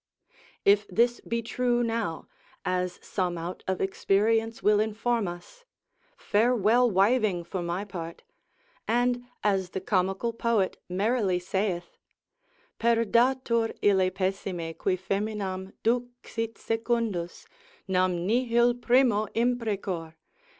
If 0.65 0.87
this 0.87 1.21
be 1.27 1.43
true 1.43 1.83
now, 1.83 2.27
as 2.65 2.97
some 3.03 3.37
out 3.37 3.63
of 3.67 3.79
experience 3.79 4.63
will 4.63 4.79
inform 4.79 5.27
us, 5.27 5.63
farewell 6.17 6.89
wiving 6.89 7.43
for 7.43 7.61
my 7.61 7.85
part, 7.85 8.23
and 8.87 9.23
as 9.43 9.69
the 9.69 9.79
comical 9.79 10.33
poet 10.33 10.81
merrily 10.89 11.37
saith, 11.37 11.99
Perdatur 12.79 13.75
ille 13.83 14.09
pessime 14.09 14.73
qui 14.75 14.97
foeminam 14.97 15.71
Duxit 15.83 16.57
secundus, 16.57 17.45
nam 17.87 18.25
nihil 18.25 18.73
primo 18.73 19.27
imprecor! 19.35 20.15